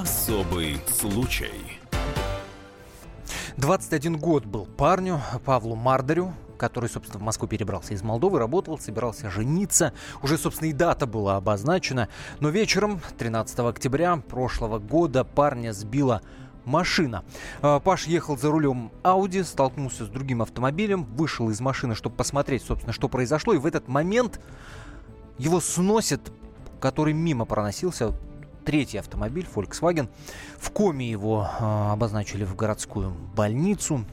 [0.00, 1.50] Особый случай.
[3.56, 9.28] 21 год был парню Павлу Мардарю, который, собственно, в Москву перебрался из Молдовы, работал, собирался
[9.28, 9.92] жениться.
[10.22, 12.08] Уже, собственно, и дата была обозначена.
[12.38, 16.22] Но вечером, 13 октября прошлого года, парня сбила
[16.64, 17.24] машина.
[17.60, 22.62] А, Паш ехал за рулем Ауди, столкнулся с другим автомобилем, вышел из машины, чтобы посмотреть,
[22.62, 23.52] собственно, что произошло.
[23.52, 24.38] И в этот момент
[25.38, 26.20] его сносит,
[26.78, 28.14] который мимо проносился,
[28.68, 30.10] третий автомобиль, Volkswagen.
[30.58, 34.04] В коме его э, обозначили в городскую больницу.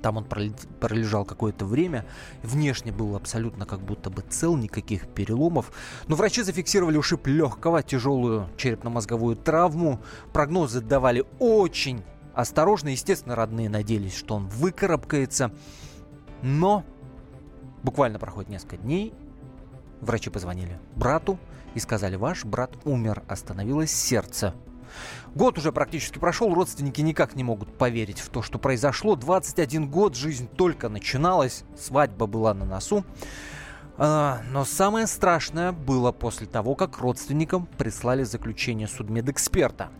[0.00, 2.06] Там он пролежал какое-то время.
[2.42, 5.70] Внешне был абсолютно как будто бы цел, никаких переломов.
[6.08, 10.00] Но врачи зафиксировали ушиб легкого, тяжелую черепно-мозговую травму.
[10.32, 12.88] Прогнозы давали очень осторожно.
[12.88, 15.52] Естественно, родные надеялись, что он выкарабкается.
[16.40, 16.82] Но
[17.82, 19.12] буквально проходит несколько дней.
[20.02, 21.38] Врачи позвонили брату
[21.74, 24.52] и сказали, ваш брат умер, остановилось сердце.
[25.34, 29.14] Год уже практически прошел, родственники никак не могут поверить в то, что произошло.
[29.14, 33.04] 21 год, жизнь только начиналась, свадьба была на носу.
[33.96, 39.90] А, но самое страшное было после того, как родственникам прислали заключение судмедэксперта.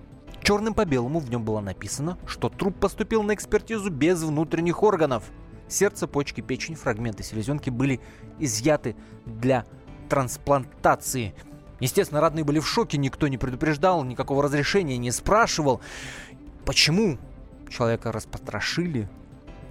[0.42, 5.30] Черным по белому в нем было написано, что труп поступил на экспертизу без внутренних органов.
[5.68, 8.00] Сердце, почки, печень, фрагменты селезенки были
[8.40, 9.64] изъяты для
[10.12, 11.34] трансплантации–
[11.82, 15.80] Естественно, родные были в шоке, никто не предупреждал, никакого разрешения не спрашивал.
[16.64, 17.18] Почему
[17.68, 19.08] человека распотрошили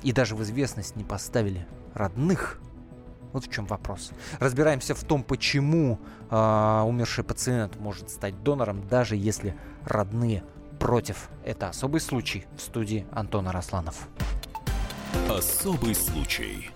[0.03, 2.59] и даже в известность не поставили родных?
[3.31, 4.11] Вот в чем вопрос.
[4.39, 10.43] Разбираемся в том, почему э, умерший пациент может стать донором, даже если родные
[10.81, 11.29] против.
[11.45, 14.09] Это особый случай в студии Антона Росланов.
[15.29, 16.71] Особый случай.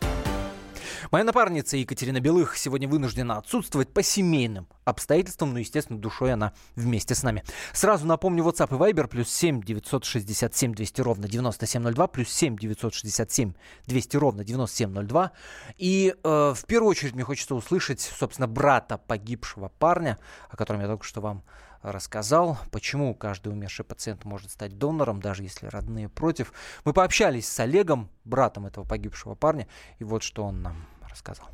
[1.12, 7.14] Моя напарница Екатерина Белых сегодня вынуждена отсутствовать по семейным обстоятельствам, но, естественно, душой она вместе
[7.14, 7.44] с нами.
[7.74, 13.54] Сразу напомню, WhatsApp и Viber плюс 7 967 200 ровно 9702, плюс 7 967
[13.86, 15.32] 200 ровно 9702.
[15.78, 20.18] И э, в первую очередь мне хочется услышать, собственно, брата погибшего парня,
[20.50, 21.44] о котором я только что вам
[21.84, 26.52] рассказал, почему каждый умерший пациент может стать донором, даже если родные против.
[26.84, 29.68] Мы пообщались с Олегом, братом этого погибшего парня,
[30.00, 30.76] и вот что он нам
[31.16, 31.48] рассказал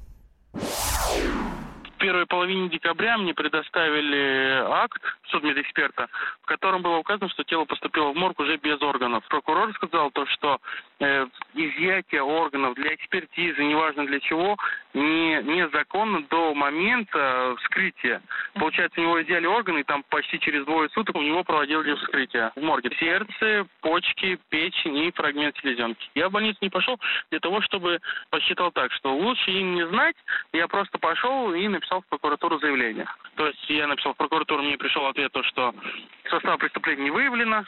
[2.02, 6.08] первой половине декабря мне предоставили акт судмедэксперта,
[6.42, 9.24] в котором было указано, что тело поступило в морг уже без органов.
[9.30, 10.58] Прокурор сказал то, что
[11.00, 14.58] э, изъятие органов для экспертизы, неважно для чего,
[14.94, 18.22] не, незаконно до момента вскрытия.
[18.56, 22.52] Получается, у него изъяли органы, и там почти через двое суток у него проводили вскрытие
[22.56, 22.92] в морге.
[23.00, 26.10] Сердце, почки, печень и фрагмент селезенки.
[26.16, 30.16] Я в больницу не пошел для того, чтобы посчитал так, что лучше им не знать.
[30.54, 33.08] Я просто пошел и написал в прокуратуру заявление.
[33.36, 35.74] То есть я написал в прокуратуру, мне пришел ответ, то, что
[36.30, 37.66] состав преступления не выявлено,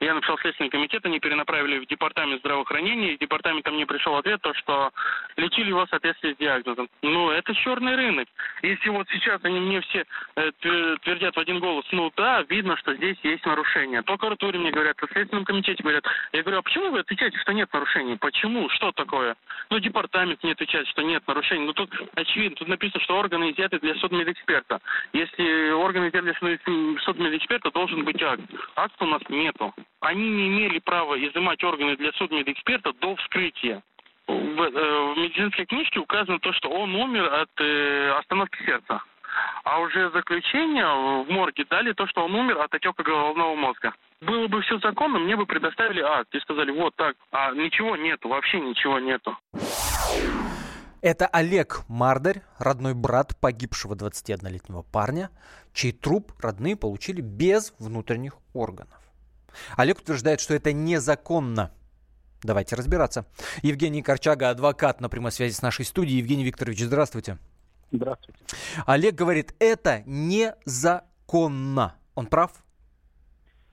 [0.00, 4.52] я написал Следственный комитет, они перенаправили в департамент здравоохранения, и департамента мне пришел ответ, то,
[4.54, 4.90] что
[5.36, 6.88] лечили его в соответствии с диагнозом.
[7.02, 8.28] Ну, это черный рынок.
[8.62, 10.04] Если вот сейчас они мне все
[10.36, 10.50] э,
[11.02, 14.02] твердят в один голос, ну да, видно, что здесь есть нарушение.
[14.02, 16.04] В прокуратуре мне говорят, в Следственном комитете говорят.
[16.32, 18.16] Я говорю, а почему вы отвечаете, что нет нарушений?
[18.16, 18.68] Почему?
[18.70, 19.36] Что такое?
[19.70, 21.66] Ну, департамент не отвечает, что нет нарушений.
[21.66, 24.80] Ну, тут очевидно, тут написано, что органы изъяты для судмедэксперта.
[25.12, 28.42] Если органы изъяты для судмедэксперта, должен быть акт.
[28.76, 33.82] Акта у нас нету они не имели права изымать органы для судмедэксперта до вскрытия.
[34.26, 39.02] В, э, в медицинской книжке указано то, что он умер от э, остановки сердца.
[39.64, 40.86] А уже заключение
[41.24, 43.92] в морге дали то, что он умер от отека головного мозга.
[44.20, 47.16] Было бы все законно, мне бы предоставили акт и сказали, вот так.
[47.32, 49.36] А ничего нету, вообще ничего нету.
[51.02, 55.28] Это Олег Мардарь, родной брат погибшего 21-летнего парня,
[55.74, 59.03] чей труп родные получили без внутренних органов.
[59.76, 61.72] Олег утверждает, что это незаконно.
[62.42, 63.26] Давайте разбираться.
[63.62, 66.18] Евгений Корчага, адвокат на прямой связи с нашей студией.
[66.18, 67.38] Евгений Викторович, здравствуйте.
[67.90, 68.38] Здравствуйте.
[68.86, 71.94] Олег говорит, это незаконно.
[72.14, 72.52] Он прав?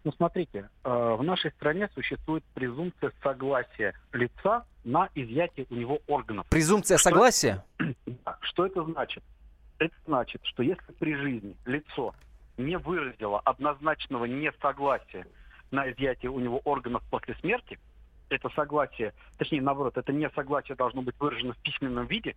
[0.03, 6.47] Ну, смотрите, э, в нашей стране существует презумпция согласия лица на изъятие у него органов.
[6.49, 7.63] Презумпция что согласия?
[7.77, 9.23] Это, что это значит?
[9.77, 12.15] Это значит, что если при жизни лицо
[12.57, 15.25] не выразило однозначного несогласия
[15.71, 17.79] на изъятие у него органов после смерти,
[18.29, 22.35] это согласие, точнее, наоборот, это несогласие должно быть выражено в письменном виде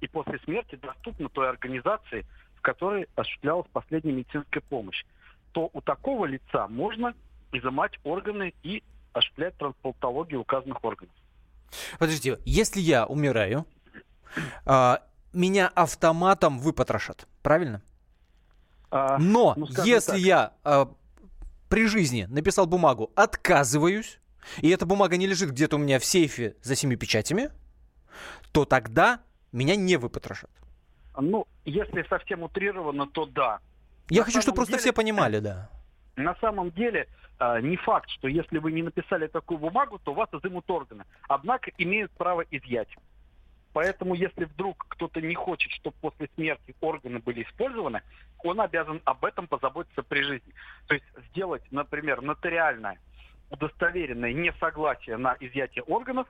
[0.00, 2.26] и после смерти доступно той организации,
[2.56, 5.04] в которой осуществлялась последняя медицинская помощь,
[5.52, 7.14] то у такого лица можно
[7.52, 8.82] изымать органы и
[9.12, 11.14] осуществлять трансплантологию указанных органов.
[11.98, 13.66] Подождите, если я умираю,
[14.64, 15.02] а,
[15.32, 17.82] меня автоматом выпотрошат, правильно?
[18.90, 20.20] А, Но ну, если так.
[20.20, 20.88] я а,
[21.68, 24.20] при жизни написал бумагу «отказываюсь»,
[24.60, 27.50] и эта бумага не лежит где-то у меня в сейфе за семи печатями,
[28.52, 29.20] то тогда
[29.52, 30.50] меня не выпотрошат.
[31.18, 33.60] Ну, если совсем утрированно, то да.
[34.10, 35.70] Я На хочу, чтобы просто деле- все понимали, да.
[36.16, 37.08] На самом деле
[37.40, 41.04] э, не факт, что если вы не написали такую бумагу, то вас изымут органы.
[41.28, 42.88] Однако имеют право изъять.
[43.74, 48.02] Поэтому, если вдруг кто-то не хочет, чтобы после смерти органы были использованы,
[48.38, 50.54] он обязан об этом позаботиться при жизни.
[50.86, 53.00] То есть сделать, например, нотариальное
[53.50, 56.28] удостоверенное несогласие на изъятие органов,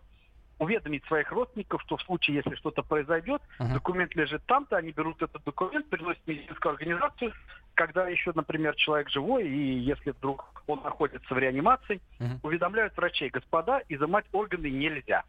[0.58, 3.75] уведомить своих родственников, что в случае, если что-то произойдет, Мгм.
[3.75, 7.32] документ лежит там-то, они берут этот документ, приносят в медицинскую организацию,
[7.75, 12.41] когда еще, например, человек живой, и если вдруг он находится в реанимации, Мгм.
[12.43, 15.25] уведомляют врачей, господа, изымать органы нельзя.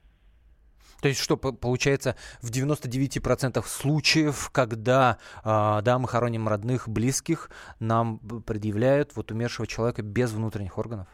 [1.02, 7.50] То есть что, по- получается, в 99% случаев, когда, а, да, мы хороним родных, близких,
[7.80, 11.08] нам предъявляют вот умершего человека без внутренних органов?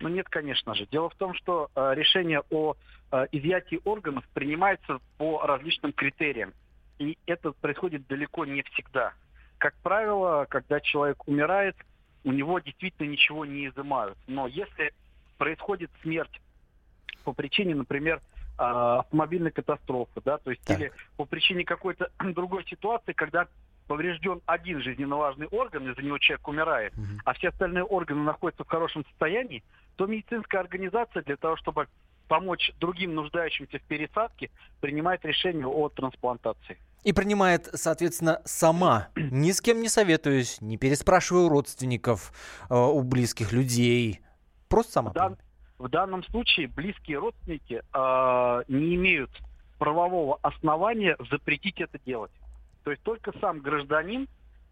[0.00, 0.86] Ну нет, конечно же.
[0.86, 2.74] Дело в том, что э, решение о
[3.12, 6.52] э, изъятии органов принимается по различным критериям.
[6.98, 9.12] И это происходит далеко не всегда.
[9.58, 11.76] Как правило, когда человек умирает,
[12.24, 14.18] у него действительно ничего не изымают.
[14.26, 14.92] Но если
[15.38, 16.40] происходит смерть
[17.24, 18.20] по причине, например,
[18.56, 20.78] автомобильной катастрофы, да, то есть Так.
[20.78, 23.46] или по причине какой-то другой ситуации, когда
[23.88, 27.20] поврежден один жизненно важный орган, из-за него человек умирает, Мгм.
[27.24, 29.62] а все остальные органы находятся в хорошем состоянии,
[29.96, 31.88] то медицинская организация для того, чтобы
[32.28, 34.50] помочь другим нуждающимся в пересадке,
[34.80, 36.78] принимает решение о трансплантации.
[37.02, 42.32] И принимает, соответственно, сама, ни с кем не советуюсь, не переспрашиваю у родственников,
[42.70, 44.20] э, у близких людей.
[44.68, 45.10] Просто сама.
[45.10, 45.36] В, дан-
[45.82, 49.30] в данном случае близкие родственники э, не имеют
[49.78, 52.30] правового основания запретить это делать.
[52.84, 54.28] То есть только сам гражданин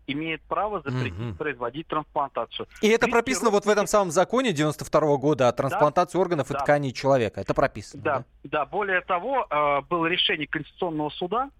[0.06, 1.34] имеет право запретить Мгм.
[1.36, 2.66] производить трансплантацию.
[2.80, 6.54] И это близкие прописано вот в этом самом законе 92 года о трансплантации органов и
[6.54, 6.60] да.
[6.60, 7.40] тканей человека.
[7.40, 8.02] Это прописано.
[8.02, 8.66] Да, да.
[8.66, 11.50] Более того, э, было решение Конституционного суда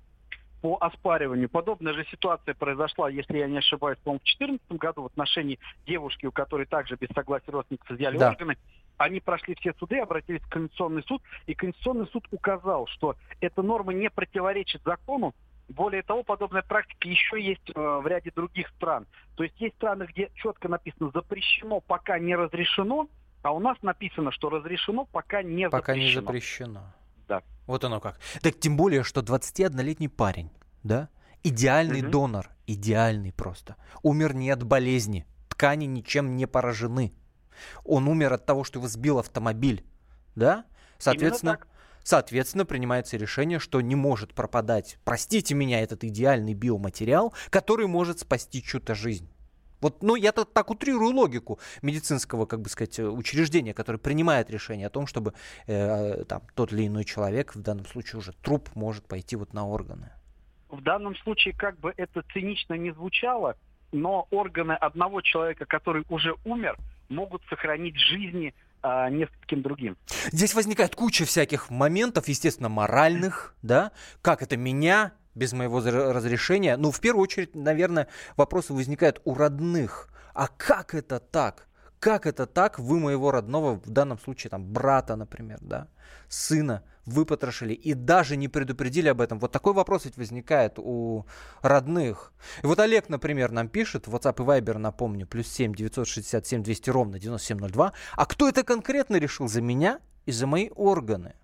[0.62, 1.48] по оспариванию.
[1.48, 6.26] Подобная же ситуация произошла, если я не ошибаюсь, по-моему, в 2014 году в отношении девушки,
[6.26, 8.30] у которой также без согласия родственников изъяли Да.
[8.30, 8.56] органы.
[9.00, 13.94] Они прошли все суды, обратились в Конституционный суд, и Конституционный суд указал, что эта норма
[13.94, 15.34] не противоречит закону.
[15.70, 19.06] Более того, подобная практика еще есть э, в ряде других стран.
[19.36, 23.08] То есть есть страны, где четко написано запрещено, пока не разрешено,
[23.40, 26.26] а у нас написано, что разрешено, пока не Пока не запрещено.
[26.26, 26.80] запрещено.
[27.26, 27.42] Да.
[27.66, 28.20] Вот оно как.
[28.42, 30.50] Так тем более, что 21-летний парень,
[30.82, 31.08] да,
[31.42, 32.10] идеальный Мгм.
[32.10, 33.76] донор, идеальный просто.
[34.02, 37.14] Умер не от болезни, ткани ничем не поражены.
[37.84, 39.84] Он умер от того, что его сбил автомобиль,
[40.34, 40.64] да?
[40.98, 41.58] Соответственно,
[42.02, 48.62] соответственно, принимается решение, что не может пропадать, простите меня, этот идеальный биоматериал, который может спасти
[48.62, 49.30] чью-то жизнь.
[49.80, 54.88] Вот, ну, я так, так утрирую логику медицинского, как бы сказать, учреждения, которое принимает решение
[54.88, 55.32] о том, чтобы
[55.66, 59.66] э, там тот или иной человек, в данном случае уже труп, может пойти вот на
[59.66, 60.12] органы.
[60.68, 63.56] В данном случае, как бы это цинично не звучало,
[63.90, 66.76] но органы одного человека, который уже умер,
[67.10, 69.98] могут сохранить жизни а, нескольким другим.
[70.32, 73.92] Здесь возникает куча всяких моментов, естественно, моральных, да,
[74.22, 76.76] как это меня без моего разрешения.
[76.76, 80.08] Ну, в первую очередь, наверное, вопросы возникают у родных.
[80.34, 81.68] А как это так?
[82.00, 82.78] Как это так?
[82.78, 85.86] Вы моего родного, в данном случае, там, брата, например, да,
[86.28, 89.38] сына выпотрошили и даже не предупредили об этом.
[89.38, 91.26] Вот такой вопрос ведь возникает у
[91.60, 92.32] родных.
[92.62, 97.18] И вот Олег, например, нам пишет, WhatsApp и Viber, напомню, плюс 7 967 200 ровно
[97.18, 97.92] 9702.
[98.16, 101.34] А кто это конкретно решил за меня и за мои органы?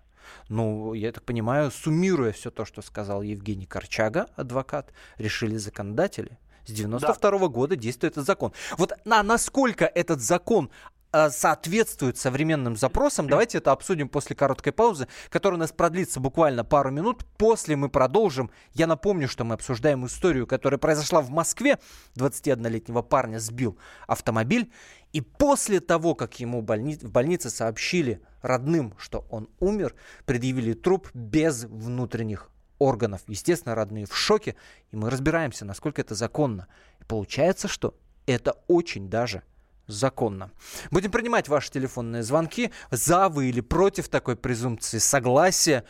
[0.49, 6.39] Ну, я так понимаю, суммируя все то, что сказал Евгений Корчага, адвокат, решили законодатели.
[6.67, 8.51] С 92 года действует этот закон.
[8.77, 10.69] Вот на, насколько этот закон
[11.13, 16.65] э, соответствует современным запросам, давайте это обсудим после короткой паузы, которая у нас продлится буквально
[16.65, 17.25] пару минут.
[17.37, 18.51] После мы продолжим.
[18.73, 21.79] Я напомню, что мы обсуждаем историю, которая произошла в Москве.
[22.17, 24.71] 21-летнего парня сбил автомобиль.
[25.13, 29.95] И после того, как ему больни- в больнице сообщили родным, что он умер,
[30.25, 33.21] предъявили труп без внутренних органов.
[33.27, 34.55] Естественно, родные в шоке,
[34.91, 36.67] и мы разбираемся, насколько это законно.
[36.99, 39.43] И получается, что это очень даже
[39.87, 40.51] законно.
[40.91, 42.71] Будем принимать ваши телефонные звонки.
[42.91, 45.85] За вы или против такой презумпции согласия?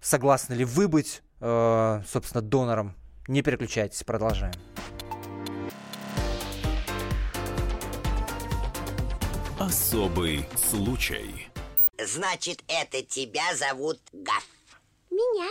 [0.00, 2.94] Согласны ли вы быть, э, собственно, донором?
[3.28, 4.54] Не переключайтесь, продолжаем.
[9.58, 11.48] Особый случай.
[12.04, 14.44] Значит, это тебя зовут Гав.
[15.10, 15.50] Меня.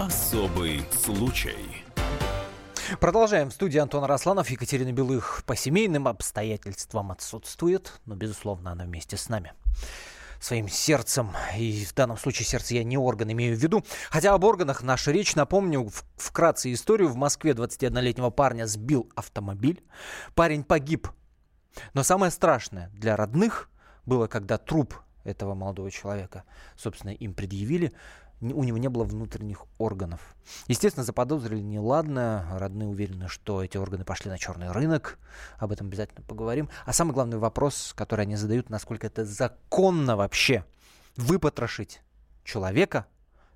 [0.00, 1.84] Особый случай.
[2.98, 3.50] Продолжаем.
[3.50, 4.50] В студии Антон Росланов.
[4.50, 9.52] Екатерина Белых по семейным обстоятельствам отсутствует, но, безусловно, она вместе с нами
[10.40, 11.30] своим сердцем.
[11.56, 13.84] И в данном случае сердце я не орган имею в виду.
[14.10, 15.36] Хотя об органах наша речь.
[15.36, 17.08] Напомню вкратце историю.
[17.08, 19.84] В Москве 21-летнего парня сбил автомобиль.
[20.34, 21.08] Парень погиб.
[21.92, 23.70] Но самое страшное для родных
[24.06, 26.44] было, когда труп этого молодого человека,
[26.76, 27.92] собственно, им предъявили,
[28.52, 30.36] у него не было внутренних органов.
[30.66, 32.46] Естественно, заподозрили неладное.
[32.58, 35.18] Родные уверены, что эти органы пошли на черный рынок.
[35.58, 36.68] Об этом обязательно поговорим.
[36.84, 40.64] А самый главный вопрос, который они задают, насколько это законно вообще
[41.16, 42.02] выпотрошить
[42.44, 43.06] человека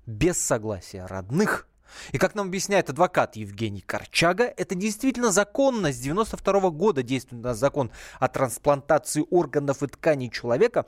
[0.05, 1.67] без согласия родных.
[2.11, 5.91] И как нам объясняет адвокат Евгений Корчага, это действительно законно.
[5.91, 10.85] С 92 года действует у нас закон о трансплантации органов и тканей человека,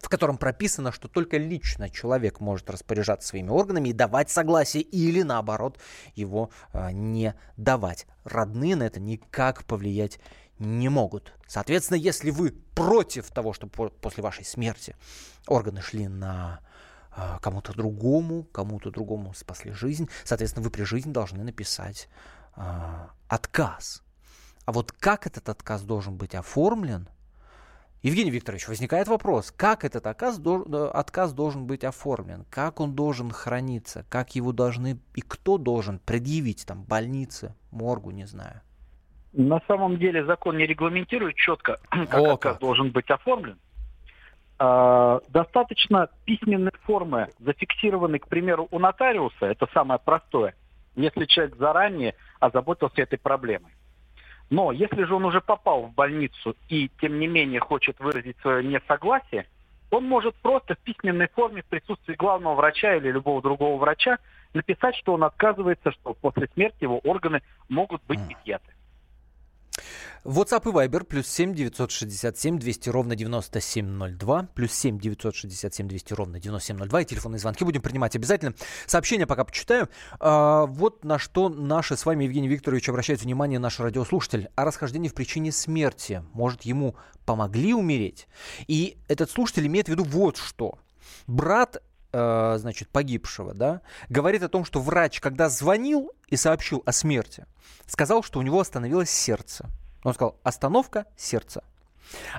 [0.00, 5.22] в котором прописано, что только лично человек может распоряжаться своими органами и давать согласие или
[5.22, 5.78] наоборот
[6.14, 8.06] его э, не давать.
[8.24, 10.20] Родные на это никак повлиять
[10.58, 11.32] не могут.
[11.46, 14.96] Соответственно, если вы против того, чтобы после вашей смерти
[15.46, 16.60] органы шли на
[17.16, 22.08] э, кому-то другому, кому-то другому спасли жизнь, соответственно, вы при жизни должны написать
[22.56, 22.62] э,
[23.28, 24.02] отказ.
[24.66, 27.08] А вот как этот отказ должен быть оформлен–
[28.02, 33.30] Евгений Викторович, возникает вопрос, как этот отказ, э, отказ должен быть оформлен, как он должен
[33.30, 38.60] храниться, как его должны и кто должен предъявить, там, больнице, моргу, не знаю.
[39.32, 42.60] На самом деле закон не регламентирует четко, как О, отказ как.
[42.60, 43.58] должен быть оформлен.
[44.58, 50.54] А, достаточно письменной формы, зафиксированной, к примеру, у нотариуса, это самое простое,
[50.94, 53.72] если человек заранее озаботился этой проблемой.
[54.50, 58.62] Но если же он уже попал в больницу и, тем не менее, хочет выразить свое
[58.62, 59.46] несогласие,
[59.90, 64.18] он может просто в письменной форме в присутствии главного врача или любого другого врача
[64.54, 68.75] написать, что он отказывается, что после смерти его органы могут быть изъяты.
[70.26, 77.00] WhatsApp и Viber плюс 7 967 200 ровно 9702, плюс 7 967 200 ровно 9702
[77.00, 78.54] и телефонные звонки будем принимать обязательно.
[78.86, 79.88] Сообщения пока почитаю.
[80.18, 84.48] А, вот на что наши с вами, Евгений Викторович, обращает внимание наш радиослушатель.
[84.56, 86.24] О расхождении в причине смерти.
[86.32, 88.26] Может, ему помогли умереть?
[88.66, 90.80] И этот слушатель имеет в виду вот что.
[91.28, 91.80] Брат
[92.12, 97.46] э, значит, погибшего, да, говорит о том, что врач, когда звонил и сообщил о смерти,
[97.86, 99.70] сказал, что у него остановилось сердце.
[100.06, 101.64] Он сказал «остановка сердца».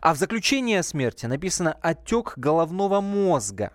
[0.02, 3.74] А в заключении о смерти написано «отек головного мозга».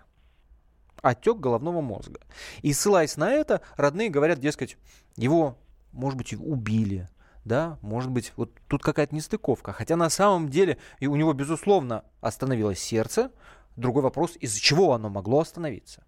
[1.02, 2.20] Отек головного мозга.
[2.62, 4.78] И ссылаясь на это, родные говорят, дескать,
[5.16, 5.58] его,
[5.92, 7.10] может быть, убили,
[7.44, 9.74] да, может быть, вот тут какая-то нестыковка.
[9.74, 13.30] Хотя на самом деле и у него, безусловно, остановилось сердце.
[13.76, 16.02] Другой вопрос, из-за чего оно могло остановиться.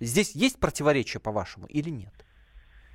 [0.00, 2.25] Здесь есть противоречие, по-вашему, или нет?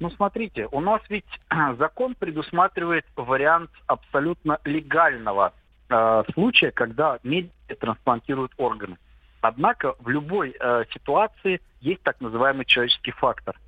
[0.02, 1.28] Ну, смотрите, у нас ведь
[1.78, 5.54] закон предусматривает вариант абсолютно легального
[5.90, 8.98] э, случая, когда медики трансплантируют органы.
[9.42, 13.60] Однако в любой э, ситуации есть так называемый человеческий фактор.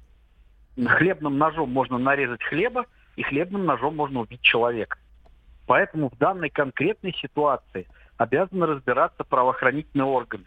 [0.75, 4.97] Хлебным ножом можно нарезать хлеба, и хлебным ножом можно убить человека.
[5.67, 7.85] Поэтому в данной конкретной ситуации
[8.17, 10.45] обязаны разбираться правоохранительные органы.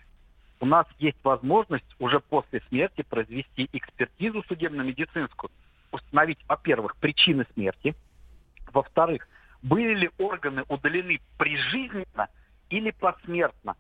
[0.58, 5.52] У нас есть возможность уже после смерти произвести экспертизу судебно-медицинскую,
[5.96, 7.94] установить, во-первых, причины смерти,
[8.72, 9.28] во-вторых,
[9.62, 12.28] были ли органы удалены прижизненно
[12.70, 13.74] или посмертно.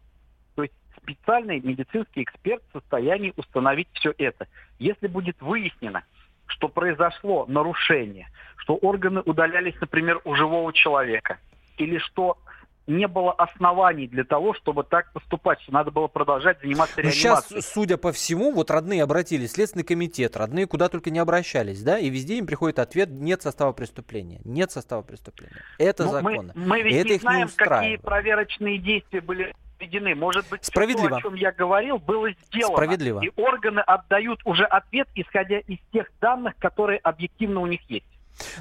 [0.54, 4.48] То есть специальный медицинский эксперт в состоянии установить все это.
[4.78, 6.04] Если будет выяснено,
[6.46, 11.38] что произошло нарушение, что органы удалялись, например, у живого человека,
[11.76, 12.38] или что
[12.86, 17.60] не было оснований для того, чтобы так поступать, что надо было продолжать заниматься Но реанимацией.
[17.60, 21.98] Сейчас, судя по всему, вот родные обратились, Следственный комитет, родные куда только не обращались, да,
[21.98, 25.56] и везде им приходит ответ, нет состава преступления, нет состава преступления.
[25.78, 26.52] Это ну, законно.
[26.54, 30.14] Мы, мы ведь это не знаем, не какие проверочные действия были проведены.
[30.14, 31.08] Может быть, Справедливо.
[31.08, 32.76] то, о чем я говорил, было сделано.
[32.76, 33.20] Справедливо.
[33.24, 38.06] И органы отдают уже ответ, исходя из тех данных, которые объективно у них есть.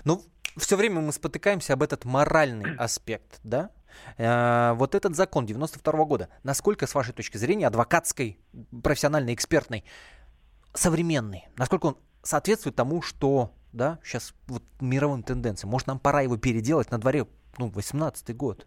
[0.03, 0.21] Ну,
[0.57, 3.71] все время мы спотыкаемся об этот моральный аспект, да?
[4.17, 8.39] Э, вот этот закон 92 года, насколько, с вашей точки зрения, адвокатской,
[8.83, 9.83] профессиональной, экспертной,
[10.73, 15.69] современный, насколько он соответствует тому, что да, сейчас вот мировым тенденциям.
[15.69, 17.25] Может, нам пора его переделать на дворе,
[17.57, 18.65] ну, 18-й год.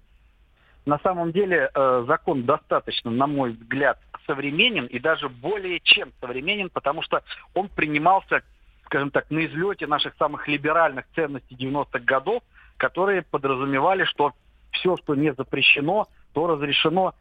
[0.85, 6.71] На самом деле э, закон достаточно, на мой взгляд, современен и даже более чем современен,
[6.71, 7.23] потому что
[7.55, 8.43] он принимался,
[8.85, 12.43] скажем так, на излете наших самых либеральных ценностей 90-х годов,
[12.77, 14.33] которые подразумевали, что
[14.79, 17.15] все, что не запрещено, то разрешено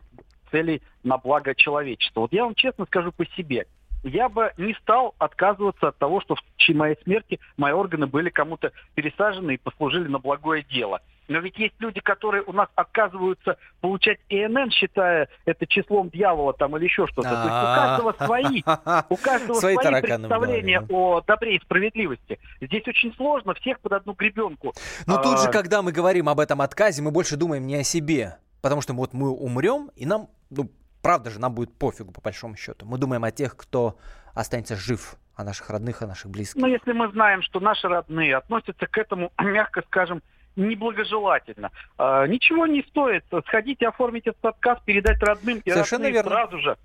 [0.52, 2.22] целей на благо человечества.
[2.22, 3.66] Вот я вам честно скажу по себе
[4.04, 8.30] я бы не стал отказываться от того, что в случае моей смерти мои органы были
[8.30, 11.02] кому-то пересажены и послужили на благое дело.
[11.28, 16.76] Но ведь есть люди, которые у нас отказываются получать ИНН, считая это числом дьявола там
[16.78, 17.30] или еще что-то.
[17.30, 18.62] То есть у каждого свои,
[19.10, 22.40] у каждого свои, представления о добре и справедливости.
[22.62, 24.74] Здесь очень сложно всех под одну гребенку.
[25.06, 27.84] Но тут же, а, когда мы говорим об этом отказе, мы больше думаем не о
[27.84, 28.38] себе.
[28.62, 30.70] Потому что вот мы умрем, и нам ну,
[31.02, 32.86] правда же, нам будет пофигу, по большому счету.
[32.86, 33.98] Мы думаем о тех, кто
[34.34, 36.62] останется жив, о наших родных, о наших близких.
[36.62, 40.22] Ну, если мы знаем, что наши родные относятся к этому, мягко скажем,
[40.58, 41.72] неблагожелательно.
[41.98, 46.30] А, ничего не стоит сходить и оформить этот отказ, передать родным, и Совершенно верно.
[46.32, 46.78] сразу же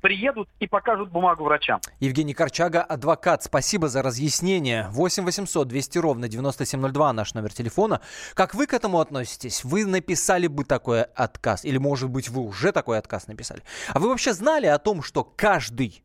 [0.00, 1.80] приедут и покажут бумагу врачам.
[2.00, 4.88] Евгений Корчага, адвокат, спасибо за разъяснение.
[4.90, 8.00] 8 800 200 ровно 9702 наш номер телефона.
[8.34, 9.64] Как вы к этому относитесь?
[9.64, 11.64] Вы написали бы такой отказ?
[11.64, 13.62] Или, может быть, вы уже такой отказ написали?
[13.88, 16.02] А вы вообще знали о том, что каждый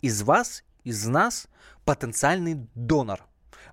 [0.00, 1.48] из вас, из нас
[1.84, 3.20] потенциальный донор?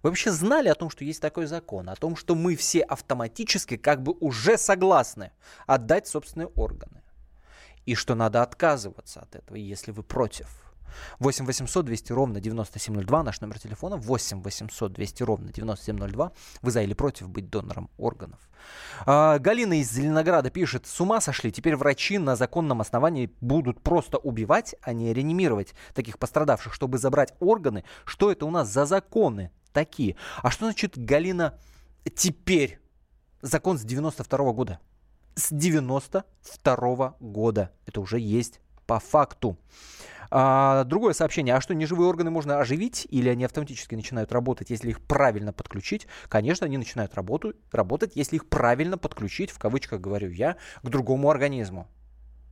[0.04, 3.78] Вы вообще знали о том, что есть такой закон, о том, что мы все автоматически
[3.78, 5.32] как бы уже согласны
[5.68, 7.02] отдать собственные органы?
[7.86, 10.48] и что надо отказываться от этого, если вы против.
[11.20, 16.34] 8 800 200 ровно 9702, наш номер телефона, 8 800 200 ровно 9702.
[16.62, 18.40] Вы за или против быть донором органов?
[19.06, 24.18] А, Галина из Зеленограда пишет, с ума сошли, теперь врачи на законном основании будут просто
[24.18, 27.86] убивать, а не реанимировать таких пострадавших, чтобы забрать органы.
[28.04, 30.16] Что это у нас за законы такие?
[30.42, 31.58] А что значит, Галина,
[32.16, 32.80] теперь?
[33.42, 34.80] Закон с 92 года
[35.36, 37.72] с 92 года.
[37.86, 39.58] Это уже есть по факту.
[40.30, 41.56] А, другое сообщение.
[41.56, 46.08] А что, неживые органы можно оживить или они автоматически начинают работать, если их правильно подключить?
[46.30, 51.30] Конечно, они начинают работу, работать, если их правильно подключить, в кавычках говорю я, к другому
[51.30, 51.88] организму.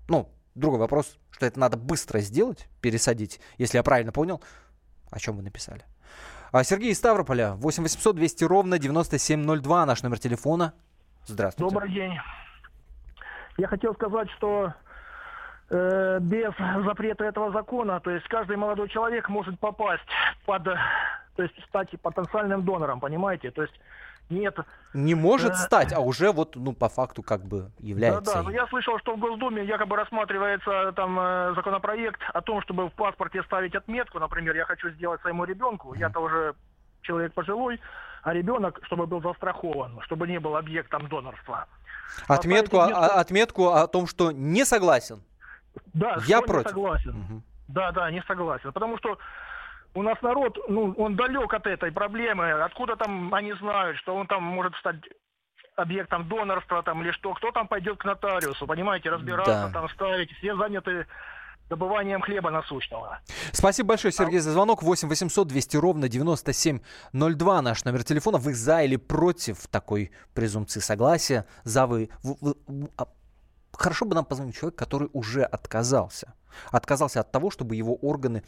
[0.10, 4.41] Ну, другой вопрос, что это надо быстро сделать, пересадить, если я правильно понял,
[5.10, 5.84] о чем вы написали.
[6.52, 10.74] А Сергей из Ставрополя, 8 800 200 ровно 9702, наш номер телефона.
[11.26, 11.72] Здравствуйте.
[11.72, 12.18] Добрый день.
[13.58, 14.74] Я хотел сказать, что
[15.70, 16.52] э, без
[16.86, 20.02] запрета этого закона, то есть каждый молодой человек может попасть
[20.48, 23.52] под, то есть стать потенциальным донором, понимаете?
[23.52, 23.80] То есть
[24.30, 24.58] нет.
[24.94, 28.22] Не может э, стать, а уже вот, ну, по факту как бы является.
[28.22, 28.44] Да, да.
[28.44, 32.94] Но я слышал, что в Госдуме якобы рассматривается там э, законопроект о том, чтобы в
[32.94, 36.00] паспорте ставить отметку, например, я хочу сделать своему ребенку, mm.
[36.00, 36.56] я-то уже
[37.02, 37.80] человек пожилой,
[38.24, 41.68] а ребенок, чтобы был застрахован, чтобы не был объектом донорства.
[42.28, 45.22] Отметку, а, отметку о том, что не согласен.
[45.94, 46.65] Да, я против.
[46.65, 47.10] Не согласен.
[47.12, 47.42] Угу.
[47.70, 48.72] Да, да, не согласен.
[48.72, 49.18] Потому что
[49.93, 52.52] у нас народ, ну, он далек от этой проблемы.
[52.52, 54.97] Откуда там они знают, что он там может стать
[55.75, 57.34] объектом донорства там или что?
[57.34, 59.71] Кто там пойдет к нотариусу, понимаете, разбираться, да.
[59.71, 60.32] там ставить.
[60.38, 61.08] Все заняты
[61.69, 63.19] добыванием хлеба насущного.
[63.52, 64.84] Спасибо большое, Сергей, за звонок.
[64.84, 68.38] 8 800 200 ровно 9702 наш номер телефона.
[68.38, 71.45] Вы за или против такой презумпции согласия?
[71.63, 72.10] За вы...
[72.23, 73.06] вы, вы а,
[73.73, 76.34] хорошо бы нам позвонить человек, который уже отказался.
[76.72, 78.44] Отказался от того, чтобы его органы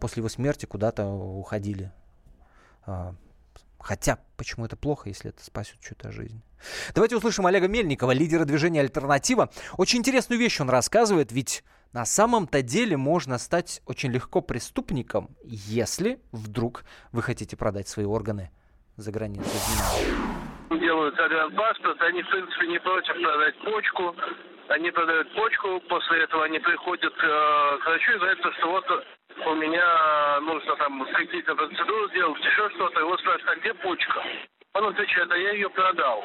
[0.00, 1.92] после его смерти куда-то уходили.
[2.86, 3.14] А,
[3.78, 6.42] хотя, почему это плохо, если это спасет чью-то жизнь?
[6.94, 9.50] Давайте услышим Олега Мельникова, лидера движения «Альтернатива».
[9.76, 16.20] Очень интересную вещь он рассказывает, ведь на самом-то деле можно стать очень легко преступником, если
[16.32, 18.50] вдруг вы хотите продать свои органы
[18.96, 19.60] за границей.
[20.70, 21.14] Делают
[21.56, 24.14] паспорт, они, в принципе, не против продать почку.
[24.68, 29.06] Они продают почку, после этого они приходят э, к врачу и говорят, что вот
[29.46, 33.00] у меня нужно там какие-то процедуры сделать, еще что-то.
[33.00, 34.22] Его спрашивают, а где почка?
[34.74, 36.22] Он отвечает, а я ее продал.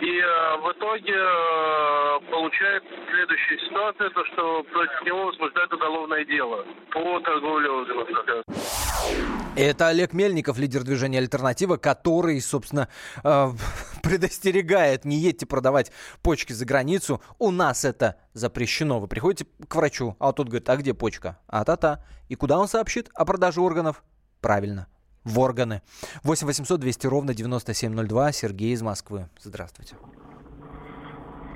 [0.00, 6.64] И э, в итоге э, получает следующая ситуация, то что против него возбуждают уголовное дело
[6.90, 8.08] по торговле органов.
[9.56, 12.88] Это Олег Мельников, лидер движения «Альтернатива», который, собственно,
[13.24, 13.50] э,
[14.02, 15.92] предостерегает, не едьте продавать
[16.22, 19.00] почки за границу, у нас это запрещено.
[19.00, 21.38] Вы приходите к врачу, а тот говорит, а где почка?
[21.46, 22.04] А та-та.
[22.28, 24.04] И куда он сообщит о продаже органов?
[24.42, 24.88] Правильно,
[25.24, 25.80] в органы.
[26.22, 28.32] 8 800 200 ровно 9702.
[28.32, 29.30] Сергей из Москвы.
[29.38, 29.96] Здравствуйте.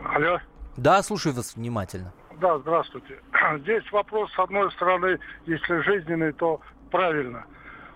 [0.07, 0.39] Алло.
[0.79, 2.15] Да, слушаю вас внимательно.
[2.41, 3.21] Да, здравствуйте.
[3.59, 7.45] Здесь вопрос, с одной стороны, если жизненный, то правильно,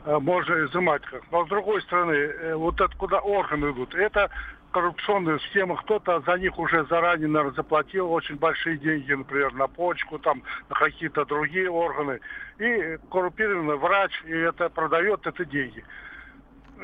[0.04, 1.22] можно изымать как.
[1.30, 4.30] Но с другой стороны, э, вот это куда органы идут, это
[4.70, 10.18] коррупционная схема, кто-то за них уже заранее, наверное, заплатил очень большие деньги, например, на почку,
[10.18, 12.20] там, на какие-то другие органы.
[12.58, 15.84] И коррумпированный врач, и это продает это деньги.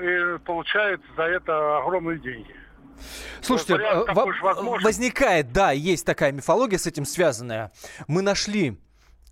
[0.00, 2.54] И получает за это огромные деньги.
[3.40, 4.04] Слушайте, э,
[4.82, 7.72] возникает, да, есть такая мифология с этим связанная.
[8.06, 8.78] Мы нашли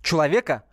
[0.01, 0.63] человека,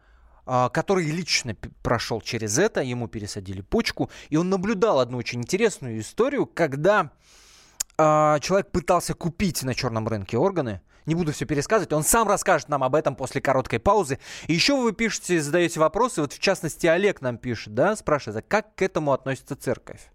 [0.46, 6.46] который лично прошел через это, ему пересадили почку, и он наблюдал одну очень интересную историю,
[6.46, 7.10] когда
[7.98, 12.68] э, человек пытался купить на черном рынке органы, не буду все пересказывать, он сам расскажет
[12.68, 14.18] нам об этом после короткой паузы.
[14.48, 18.48] И еще вы пишете, задаете вопросы, вот в частности Олег нам пишет, да, спрашивает, а
[18.48, 20.10] как к этому относится церковь?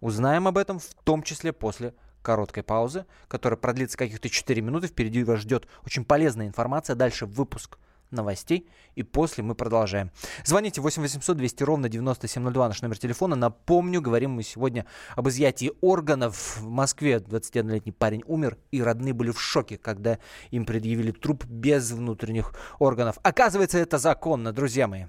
[0.00, 4.86] Узнаем об этом в том числе после короткой паузы, которая продлится каких-то 4 минуты.
[4.86, 6.96] Впереди вас ждет очень полезная информация.
[6.96, 7.78] Дальше выпуск
[8.12, 10.10] новостей, и после мы продолжаем.
[10.44, 13.36] Звоните 8 800 200 ровно 9702, наш номер телефона.
[13.36, 16.58] Напомню, говорим мы сегодня об изъятии органов.
[16.58, 20.18] В Москве 21-летний парень умер, и родные были в шоке, когда
[20.50, 23.18] им предъявили труп без внутренних органов.
[23.22, 25.04] Оказывается, это законно, друзья мои.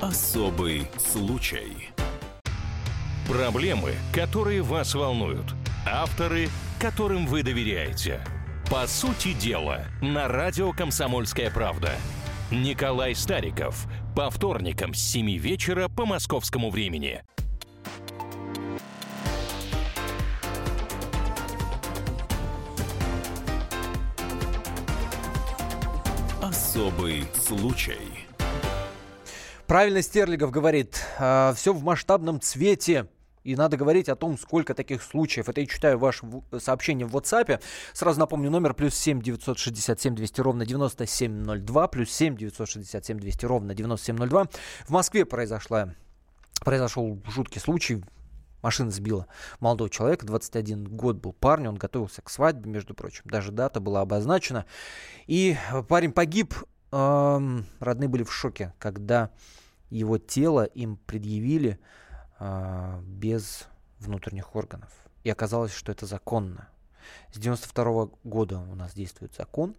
[0.00, 1.90] Особый случай.
[3.26, 5.52] Проблемы, которые вас волнуют.
[5.86, 8.20] Авторы– которым вы доверяете.
[8.70, 11.92] По сути дела, на радио «Комсомольская правда».
[12.50, 13.86] Николай Стариков.
[14.14, 17.22] По вторникам с 7 вечера по московскому времени.
[26.42, 28.26] Особый случай.
[29.66, 33.06] Правильно Стерлигов говорит, э, все в масштабном цвете.
[33.46, 35.48] И надо говорить о том, сколько таких случаев.
[35.48, 36.26] Это я читаю ваше
[36.58, 37.62] сообщение в WhatsApp.
[37.92, 44.48] Сразу напомню, номер плюс 7 967 200 ровно 9702, плюс 7 967 200 ровно 9702.
[44.86, 45.94] В Москве произошла,
[46.64, 48.02] произошел жуткий случай.
[48.62, 49.28] Машина сбила
[49.60, 53.22] молодого человека, 21 год был парень, он готовился к свадьбе, между прочим.
[53.26, 54.66] Даже дата была обозначена.
[55.28, 55.56] И
[55.88, 56.52] парень погиб.
[56.90, 59.30] Родные были в шоке, когда
[59.88, 61.78] его тело им предъявили
[62.38, 63.66] а, без
[63.98, 64.90] внутренних органов.
[65.24, 66.68] И оказалось, что это законно.
[67.32, 69.74] С 92 года у нас действует закон,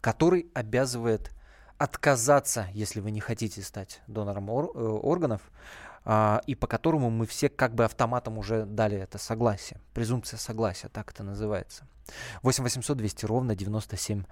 [0.00, 1.30] который обязывает
[1.78, 5.50] отказаться, если вы не хотите стать донором ор- э, органов, э,
[6.46, 9.80] и по которому мы все как бы автоматом уже дали это согласие.
[9.92, 11.84] Презумпция согласия, так это называется.
[12.42, 14.22] 8 800 200 ровно 97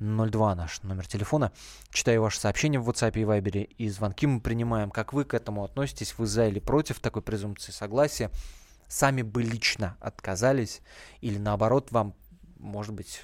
[0.00, 1.52] 02 наш номер телефона.
[1.90, 4.90] Читаю ваши сообщения в WhatsApp и Viber, и звонки мы принимаем.
[4.90, 6.18] Как вы к этому относитесь?
[6.18, 8.30] Вы за или против такой презумпции согласия?
[8.88, 10.82] Сами бы лично отказались?
[11.20, 12.14] Или наоборот, вам,
[12.58, 13.22] может быть,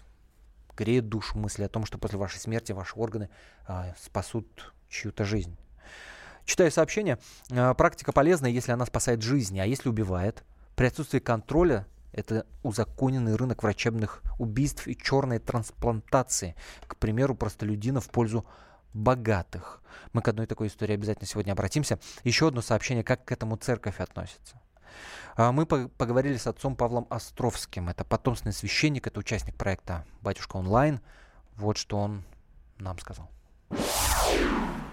[0.77, 3.31] греет душу мысли о том, что после вашей смерти ваши органы
[3.67, 5.57] э, спасут чью-то жизнь?
[6.51, 7.17] Читаю сообщение.
[7.51, 10.43] Э, практика полезная, если она спасает жизни, а если убивает?
[10.75, 16.57] При отсутствии контроля это узаконенный рынок врачебных убийств и черной трансплантации,
[16.89, 18.45] к примеру, простолюдинов в пользу
[18.95, 19.81] богатых.
[20.13, 22.01] Мы к одной такой истории обязательно сегодня обратимся.
[22.25, 24.61] Еще одно сообщение, как к этому церковь относится.
[25.37, 27.91] А, мы поговорили с отцом Павлом Островским.
[27.91, 31.01] Это потомственный священник, это участник проекта «Батюшка онлайн».
[31.55, 32.25] Вот что он
[32.81, 33.31] нам сказал.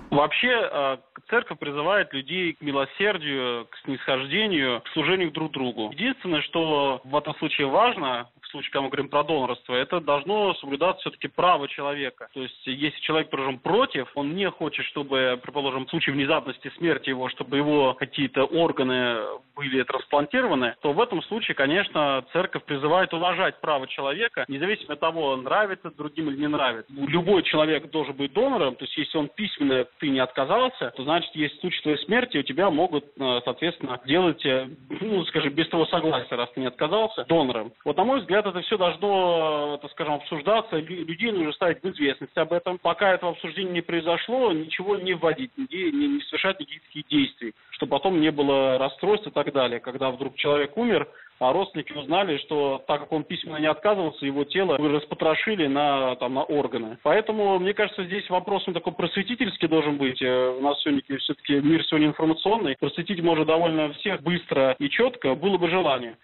[0.10, 0.98] Вообще, э,
[1.30, 5.91] церковь призывает людей к милосердию, к снисхождению, к служению друг другу.
[5.91, 10.53] Единственное, что в этом случае важно, в случае, когда мы говорим про донорство, это должно
[10.55, 12.29] соблюдаться все-таки право человека.
[12.33, 17.10] То есть, если человек, прожим против, он не хочет, чтобы, предположим, в случае внезапности смерти
[17.10, 19.17] его, чтобы его какие-то органы
[19.55, 25.36] были трансплантированы, то в этом случае, конечно, церковь призывает уважать право человека, независимо от того,
[25.36, 26.91] нравится другим или не нравится.
[26.93, 31.36] Любой человек должен быть донором, то есть если он письменно ты не отказался, то значит,
[31.36, 34.67] есть случай твоей смерти, у тебя могут, э, соответственно, делать, э,
[35.01, 37.71] ну, скажем, без того согласия, раз ты не отказался, донором.
[37.83, 41.89] Вот, на мой взгляд, это все должно, э, так скажем, обсуждаться, людей нужно ставить в
[41.89, 42.78] известность об этом.
[42.78, 48.19] Пока этого обсуждения не произошло, ничего не вводить, не, не совершать никаких действий, чтобы потом
[48.19, 51.08] не было расстройств и так далее, когда вдруг человек умер,
[51.39, 56.34] а родственники узнали, что так как он письменно не отказывался, его тело распотрошили на, там,
[56.34, 56.97] на органы.
[57.04, 60.21] Поэтому, мне кажется, здесь вопрос он такой просветительский должен быть.
[60.21, 62.76] Э, у нас сегодня все-таки мир сегодня информационный.
[62.80, 66.15] Просветить может довольно всех быстро и четко, было бы желание.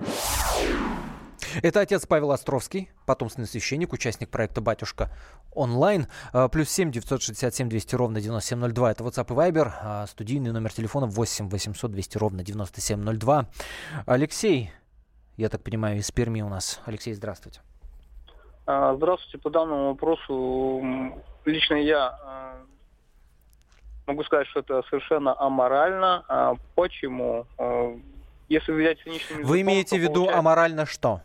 [1.62, 5.10] Это отец Павел Островский, потомственный священник, участник проекта «Батюшка
[5.52, 6.08] онлайн».
[6.34, 8.92] Э, плюс 7 967 200 ровно 9702.
[8.92, 9.72] Это WhatsApp и Viber.
[9.82, 13.46] А студийный номер телефона 8 800 200 ровно 9702.
[14.06, 14.72] Алексей,
[15.38, 16.82] я так понимаю, из Перми у нас.
[16.86, 17.62] Алексей, здравствуйте.
[18.66, 19.38] А, здравствуйте.
[19.38, 20.82] По данному вопросу
[21.46, 22.56] лично я а,
[24.08, 26.24] могу сказать, что это совершенно аморально.
[26.28, 27.46] А почему?
[28.50, 30.39] Если взять языком, Вы имеете в виду получается...
[30.39, 31.22] аморально что?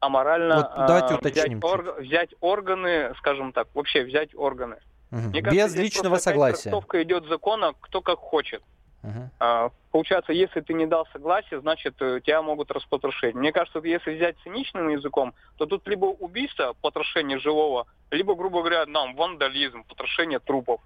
[0.00, 2.00] Аморально вот давайте уточним взять, орг...
[2.00, 4.76] взять органы, скажем так, вообще взять органы.
[5.10, 5.20] Угу.
[5.20, 6.70] Мне кажется, Без личного согласия.
[6.70, 8.62] Трактовка идет закона, кто как хочет.
[9.02, 9.30] Угу.
[9.40, 13.34] А, получается, если ты не дал согласия, значит, э, тебя могут распотрошить.
[13.34, 18.86] Мне кажется, если взять циничным языком, то тут либо убийство, потрошение живого, либо, грубо говоря,
[18.86, 20.80] нам вандализм, потрошение трупов.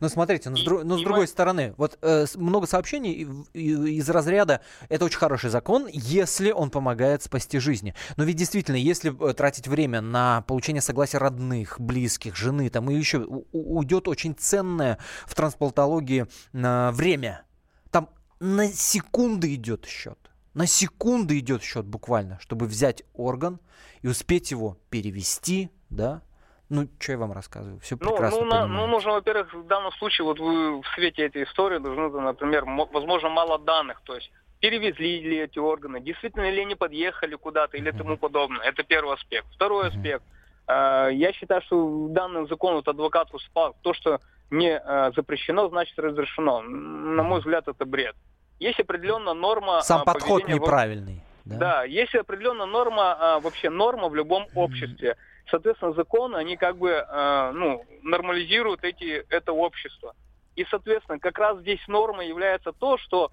[0.00, 4.60] Ну, смотрите, но с, дру- но с другой стороны, вот э, много сообщений из разряда
[4.88, 7.94] «это очень хороший закон, если он помогает спасти жизни».
[8.16, 12.94] Но ведь действительно, если э, тратить время на получение согласия родных, близких, жены, там и
[12.94, 13.18] еще
[13.52, 17.42] уйдет очень ценное в трансплантологии э, время.
[17.90, 20.18] Там на секунды идет счет.
[20.54, 23.58] На секунды идет счет буквально, чтобы взять орган
[24.02, 26.22] и успеть его перевести, да,
[26.68, 27.78] ну, что я вам рассказываю?
[27.80, 31.26] Все ну, прекрасно ну, на, ну, нужно, во-первых, в данном случае, вот вы в свете
[31.26, 36.62] этой истории должны, например, возможно, мало данных, то есть перевезли ли эти органы, действительно ли
[36.62, 38.62] они подъехали куда-то или тому подобное.
[38.62, 39.46] Это первый аспект.
[39.54, 40.24] Второй аспект.
[40.66, 45.98] Э, я считаю, что данный закон вот адвокат выступал, то, что не э, запрещено, значит
[45.98, 46.62] разрешено.
[46.62, 48.16] На мой взгляд, это бред.
[48.58, 49.82] Есть определенная норма...
[49.82, 51.22] Сам э, подход неправильный.
[51.44, 51.56] Да?
[51.56, 55.18] да, есть определенная норма, вообще норма в любом обществе.
[55.50, 60.14] Соответственно, законы, они как бы э, ну, нормализируют эти, это общество.
[60.56, 63.30] И, соответственно, как раз здесь нормой является то, что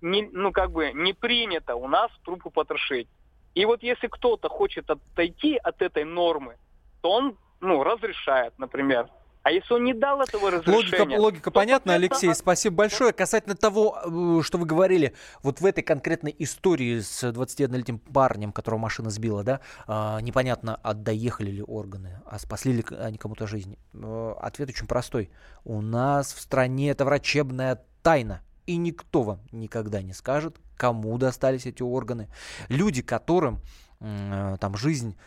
[0.00, 3.08] не, ну, как бы не принято у нас трупы потрошить.
[3.54, 6.56] И вот если кто-то хочет отойти от этой нормы,
[7.00, 9.08] то он ну, разрешает, например.
[9.44, 10.98] А если он не дал этого разрешения...
[10.98, 13.12] Логика, логика понятна, Алексей, спасибо большое.
[13.12, 18.80] Касательно того, э, что вы говорили, вот в этой конкретной истории с 21-летним парнем, которого
[18.80, 23.76] машина сбила, да, а, непонятно, а доехали ли органы, а спасли ли они кому-то жизнь.
[23.92, 25.30] Э, ответ очень простой.
[25.62, 28.40] У нас в стране это врачебная тайна.
[28.64, 32.30] И никто вам никогда не скажет, кому достались эти органы.
[32.70, 33.60] Люди, которым
[34.00, 35.18] э, там жизнь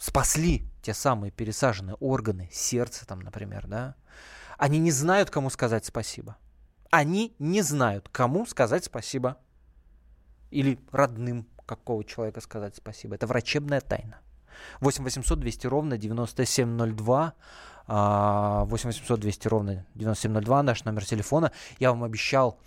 [0.00, 3.94] спасли те самые пересаженные органы, сердце там, например, да,
[4.56, 6.38] они не знают, кому сказать спасибо.
[6.90, 9.36] Они не знают, кому сказать спасибо.
[10.50, 13.14] Или родным какого человека сказать спасибо.
[13.14, 14.20] Это врачебная тайна.
[14.80, 17.34] 8 800 200 ровно 9702.
[17.86, 21.52] 8 800 200 ровно 9702 наш номер телефона.
[21.78, 22.58] Я вам обещал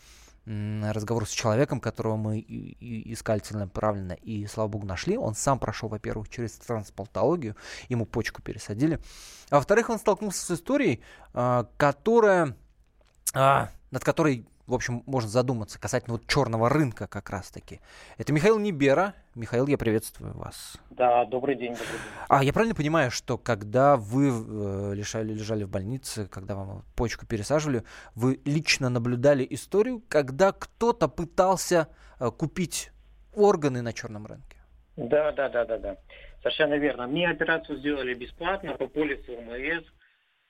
[0.45, 5.17] разговор с человеком, которого мы искали целенаправленно и, слава богу, нашли.
[5.17, 7.56] Он сам прошел, во-первых, через трансплантологию,
[7.89, 8.99] ему почку пересадили.
[9.49, 11.01] А во-вторых, он столкнулся с историей,
[11.34, 12.58] а, которая,
[13.34, 17.82] а, над которой в общем, можно задуматься касательно вот черного рынка как раз-таки.
[18.17, 19.13] Это Михаил Небера.
[19.36, 20.78] Михаил, я приветствую вас.
[20.91, 21.99] Да, добрый день, добрый день.
[22.30, 27.26] А я правильно понимаю, что когда вы э, лежали, лежали в больнице, когда вам почку
[27.26, 27.84] пересаживали,
[28.15, 32.91] вы лично наблюдали историю, когда кто-то пытался э, купить
[33.36, 34.58] органы на черном рынке?
[34.95, 35.97] Да, да, да, да, да.
[36.41, 37.08] Совершенно верно.
[37.08, 39.86] Мне операцию сделали бесплатно по полису МС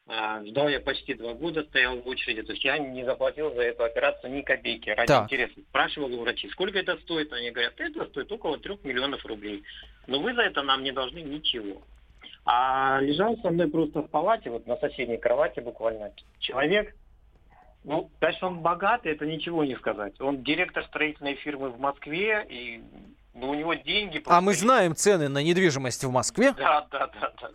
[0.05, 2.41] а, ждал я почти два года, стоял в очереди.
[2.41, 4.89] То есть я не заплатил за эту операцию ни копейки.
[4.89, 5.23] Ради так.
[5.25, 5.53] интереса.
[5.69, 7.31] Спрашивал у врачей, сколько это стоит?
[7.31, 9.63] Они говорят, это стоит около трех миллионов рублей.
[10.07, 11.81] Но вы за это нам не должны ничего.
[12.45, 16.93] А лежал со мной просто в палате, вот на соседней кровати буквально, человек,
[17.85, 20.19] ну, дальше он богатый, это ничего не сказать.
[20.19, 22.81] Он директор строительной фирмы в Москве, и
[23.33, 24.21] ну, у него деньги...
[24.25, 26.53] А мы знаем цены на недвижимость в Москве.
[26.57, 27.33] Да, да, да, да.
[27.41, 27.49] да.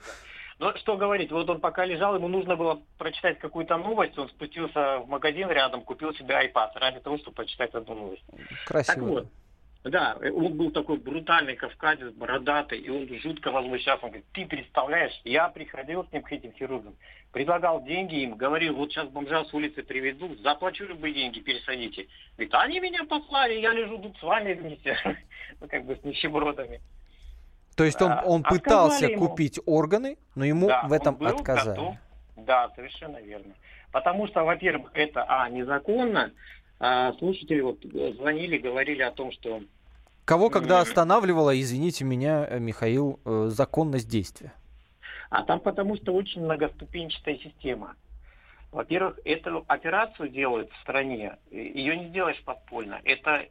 [0.58, 4.98] Но что говорить, вот он пока лежал, ему нужно было прочитать какую-то новость, он спустился
[4.98, 8.24] в магазин рядом, купил себе iPad ради того, чтобы прочитать одну новость.
[8.66, 8.94] Красиво.
[8.94, 9.26] Так вот,
[9.84, 14.04] да, он был такой брутальный кавказец, бородатый, и он жутко возмущался.
[14.04, 16.96] Он говорит, ты представляешь, я приходил с ним к этим хирургам,
[17.32, 22.08] предлагал деньги им, говорил, вот сейчас бомжа с улицы приведу, заплачу любые деньги, пересадите.
[22.36, 24.98] Говорит, они меня послали, я лежу тут с вами вместе,
[25.60, 26.80] ну как бы с нищебродами.
[27.78, 29.28] То есть он, он пытался ему.
[29.28, 31.76] купить органы, но ему да, в этом отказали.
[31.76, 31.96] Готов.
[32.36, 33.54] Да, совершенно верно.
[33.92, 36.32] Потому что, во-первых, это, а, незаконно.
[36.80, 37.78] А слушатели вот
[38.16, 39.62] звонили, говорили о том, что...
[40.24, 44.52] Кого когда останавливала, извините меня, э, Михаил, э, законность действия?
[45.30, 47.94] А там потому что очень многоступенчатая система.
[48.72, 53.00] Во-первых, эту операцию делают в стране, ее не сделаешь подпольно.
[53.04, 53.46] Это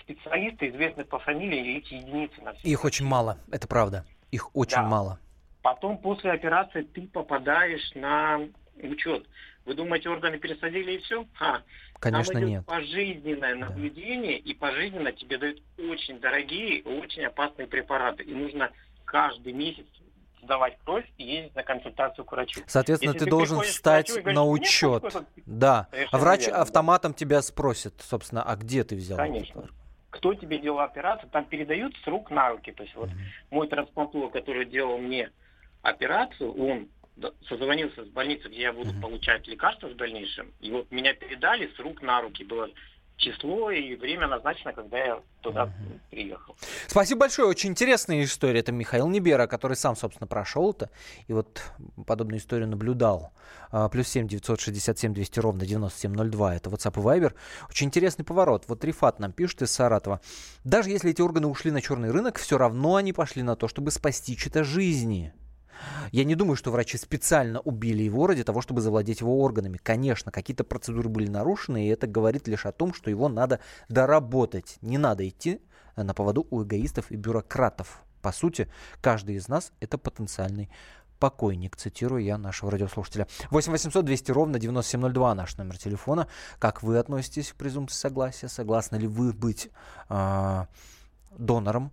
[0.00, 2.68] специалисты, известные по фамилии, эти единицы на все.
[2.68, 4.04] Их очень мало, это правда.
[4.30, 4.82] Их очень да.
[4.82, 5.18] мало.
[5.62, 8.40] Потом после операции ты попадаешь на
[8.82, 9.26] учет.
[9.64, 11.24] Вы думаете, органы пересадили и все?
[11.38, 11.62] А,
[12.00, 12.66] Конечно, там идет нет.
[12.66, 14.50] пожизненное наблюдение, да.
[14.50, 18.24] и пожизненно тебе дают очень дорогие, очень опасные препараты.
[18.24, 18.72] И нужно
[19.04, 19.86] каждый месяц
[20.42, 22.60] сдавать кровь и ездить на консультацию к врачу.
[22.66, 25.04] Соответственно, ты, ты должен встать говоришь, на учет.
[25.46, 25.88] Да.
[26.10, 27.18] А врач верно, автоматом да.
[27.18, 29.16] тебя спросит, собственно, а где ты взял?
[29.16, 29.68] Конечно.
[30.10, 32.72] Кто тебе делал операцию, там передают с рук на руки.
[32.72, 33.50] То есть вот mm-hmm.
[33.50, 35.30] мой трансплантолог, который делал мне
[35.82, 36.88] операцию, он
[37.48, 39.00] созвонился с больницей, где я буду mm-hmm.
[39.00, 42.42] получать лекарства в дальнейшем, и вот меня передали с рук на руки.
[42.42, 42.68] Было
[43.22, 46.00] число и время назначено, когда я туда uh-huh.
[46.10, 46.56] приехал.
[46.86, 47.48] Спасибо большое.
[47.48, 48.60] Очень интересная история.
[48.60, 50.90] Это Михаил Небера, который сам, собственно, прошел это.
[51.28, 51.62] И вот
[52.06, 53.32] подобную историю наблюдал.
[53.70, 56.54] А, плюс семь девятьсот шестьдесят семь двести ровно девяносто семь ноль два.
[56.54, 57.34] Это WhatsApp и Viber.
[57.70, 58.64] Очень интересный поворот.
[58.68, 60.20] Вот Рифат нам пишет из Саратова.
[60.64, 63.90] Даже если эти органы ушли на черный рынок, все равно они пошли на то, чтобы
[63.90, 65.32] спасти чьи-то жизни.
[66.10, 69.78] Я не думаю, что врачи специально убили его ради того, чтобы завладеть его органами.
[69.82, 74.76] Конечно, какие-то процедуры были нарушены, и это говорит лишь о том, что его надо доработать.
[74.80, 75.60] Не надо идти
[75.96, 78.02] на поводу у эгоистов и бюрократов.
[78.20, 78.68] По сути,
[79.00, 80.70] каждый из нас это потенциальный
[81.22, 83.28] покойник, цитирую я нашего радиослушателя.
[83.50, 86.26] 8 800 200 ровно 9702 наш номер телефона.
[86.58, 88.48] Как вы относитесь к презумпции согласия?
[88.48, 89.70] Согласны ли вы быть
[90.08, 90.66] э,
[91.38, 91.92] донором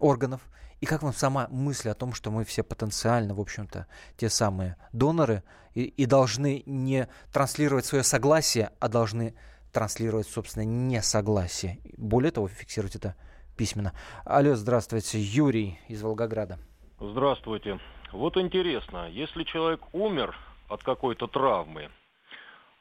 [0.00, 0.40] органов?
[0.82, 4.76] И как вам сама мысль о том, что мы все потенциально, в общем-то, те самые
[4.92, 9.36] доноры и, и должны не транслировать свое согласие, а должны
[9.72, 11.78] транслировать, собственно, несогласие.
[11.96, 13.14] Более того, фиксировать это
[13.56, 13.92] письменно.
[14.24, 16.58] Алло, здравствуйте, Юрий из Волгограда.
[16.98, 17.78] Здравствуйте.
[18.12, 20.34] Вот интересно, если человек умер
[20.68, 21.90] от какой-то травмы,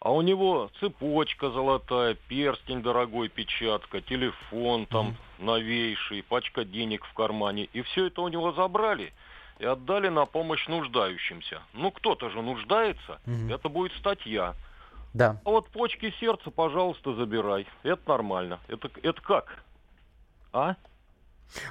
[0.02, 5.46] а у него цепочка золотая, перстень дорогой, печатка, телефон там mm-hmm.
[5.46, 7.70] новейший, пачка денег в кармане.
[7.72, 9.14] И все это у него забрали
[9.60, 11.62] и отдали на помощь нуждающимся.
[11.74, 13.54] Ну, кто-то же нуждается, mm-hmm.
[13.54, 14.56] это будет статья.
[15.14, 15.40] Да.
[15.46, 17.68] А вот почки сердца, пожалуйста, забирай.
[17.84, 18.60] Это нормально.
[18.70, 19.64] Это, это как?
[20.52, 20.78] А?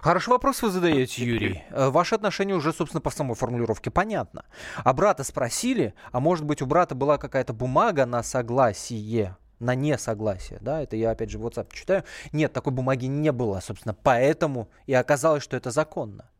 [0.02, 1.62] Хороший вопрос вы задаете, Юрий.
[1.70, 4.44] Э, Ваше отношение уже, собственно, по самой формулировке понятно.
[4.84, 10.58] А брата спросили, а может быть у брата была какая-то бумага на согласие, на несогласие,
[10.60, 12.04] да, это я опять же в WhatsApp читаю.
[12.32, 16.30] Нет, такой бумаги не было, собственно, поэтому и оказалось, что это законно.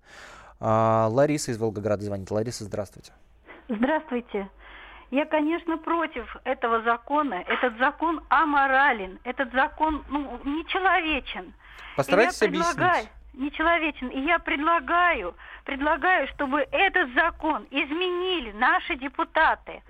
[0.59, 2.31] А, Лариса из Волгограда звонит.
[2.31, 3.13] Лариса, здравствуйте.
[3.69, 4.51] Здравствуйте.
[5.11, 7.43] Я, конечно, против этого закона.
[7.47, 9.19] Этот закон аморален.
[9.25, 11.53] Этот закон ну, нечеловечен.
[11.97, 14.09] Постарайтесь объяснить нечеловечен.
[14.09, 19.83] И я предлагаю, предлагаю, чтобы этот закон изменили наши депутаты.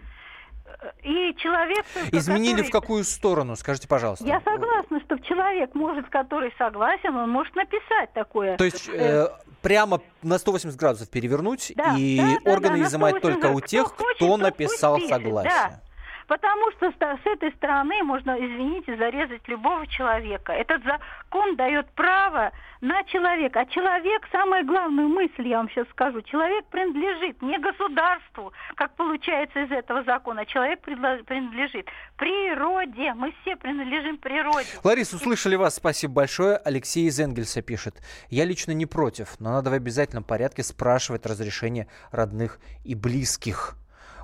[1.03, 1.85] И человек...
[2.12, 2.68] Изменили который...
[2.68, 4.24] в какую сторону, скажите, пожалуйста?
[4.24, 8.57] Я согласна, что человек может, который согласен, он может написать такое.
[8.57, 9.29] То есть э,
[9.62, 14.05] прямо на 180 градусов перевернуть, да, и да, органы да, изымать только у тех, кто,
[14.05, 15.53] хочет, кто написал согласие.
[15.53, 15.81] Да.
[16.31, 20.53] Потому что с этой стороны можно, извините, зарезать любого человека.
[20.53, 23.62] Этот закон дает право на человека.
[23.62, 29.64] А человек, самая главная мысль, я вам сейчас скажу, человек принадлежит не государству, как получается
[29.64, 33.12] из этого закона, человек принадлежит природе.
[33.14, 34.69] Мы все принадлежим природе.
[34.85, 36.59] Лариса, услышали вас, спасибо большое.
[36.59, 37.97] Алексей из Энгельса пишет.
[38.29, 43.75] Я лично не против, но надо в обязательном порядке спрашивать разрешение родных и близких.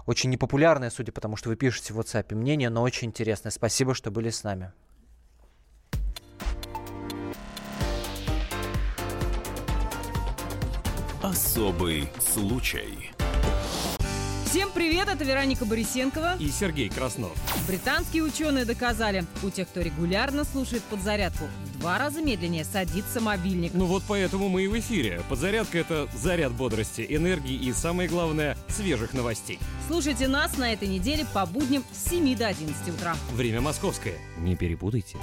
[0.07, 3.51] Очень непопулярное, судя по тому, что вы пишете в WhatsApp мнение, но очень интересное.
[3.51, 4.73] Спасибо, что были с нами.
[11.23, 13.16] Особый случай.
[14.57, 17.37] Всем привет, это Вероника Борисенкова и Сергей Краснов.
[17.69, 23.73] Британские ученые доказали, у тех, кто регулярно слушает подзарядку, в два раза медленнее садится мобильник.
[23.75, 25.21] Ну вот поэтому мы и в эфире.
[25.29, 29.59] Подзарядка– это заряд бодрости, энергии и, самое главное, свежих новостей.
[29.89, 33.15] Слушайте нас на этой неделе по будням с 7 до 11 утра.
[33.33, 34.15] Время московское.
[34.39, 35.19] Не перепутайте.